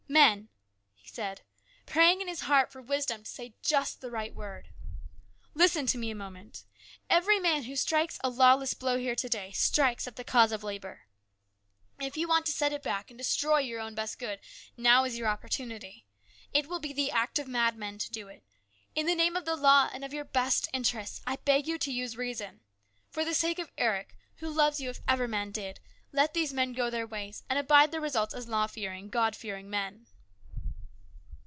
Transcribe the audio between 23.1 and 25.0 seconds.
the sake of Eric, who loves you if